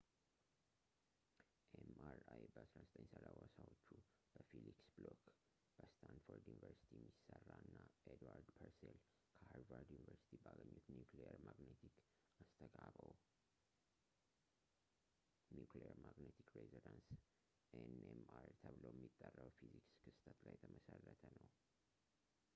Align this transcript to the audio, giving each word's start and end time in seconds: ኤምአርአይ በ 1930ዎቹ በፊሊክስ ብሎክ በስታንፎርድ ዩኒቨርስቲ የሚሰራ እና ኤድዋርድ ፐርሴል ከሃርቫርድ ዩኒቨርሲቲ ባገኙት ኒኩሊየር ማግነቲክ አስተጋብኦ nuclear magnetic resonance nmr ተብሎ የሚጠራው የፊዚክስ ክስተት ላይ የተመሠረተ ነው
ኤምአርአይ 1.79 2.43
በ 2.53 2.57
1930ዎቹ 2.69 3.87
በፊሊክስ 4.37 4.85
ብሎክ 4.95 5.25
በስታንፎርድ 5.75 6.45
ዩኒቨርስቲ 6.51 6.89
የሚሰራ 6.99 7.47
እና 7.65 7.75
ኤድዋርድ 8.13 8.47
ፐርሴል 8.59 8.97
ከሃርቫርድ 9.39 9.89
ዩኒቨርሲቲ 9.95 10.33
ባገኙት 10.45 10.87
ኒኩሊየር 10.95 11.37
ማግነቲክ 11.47 11.97
አስተጋብኦ 12.45 13.09
nuclear 15.57 15.95
magnetic 16.07 16.49
resonance 16.59 17.11
nmr 17.89 18.47
ተብሎ 18.63 18.83
የሚጠራው 18.93 19.47
የፊዚክስ 19.51 19.93
ክስተት 20.07 20.39
ላይ 20.47 20.55
የተመሠረተ 20.59 21.23
ነው 21.37 21.47